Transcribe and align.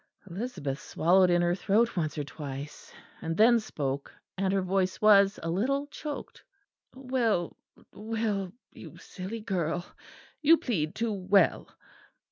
Elizabeth 0.27 0.79
swallowed 0.81 1.29
in 1.29 1.43
her 1.43 1.53
throat 1.53 1.95
once 1.95 2.17
or 2.17 2.23
twice; 2.23 2.91
and 3.21 3.37
then 3.37 3.59
spoke, 3.59 4.11
and 4.35 4.51
her 4.51 4.63
voice 4.63 4.99
was 4.99 5.39
a 5.43 5.49
little 5.51 5.85
choked. 5.85 6.43
"Well, 6.95 7.55
well, 7.93 8.51
you 8.71 8.97
silly 8.97 9.41
girl. 9.41 9.85
You 10.41 10.57
plead 10.57 10.95
too 10.95 11.13
well." 11.13 11.75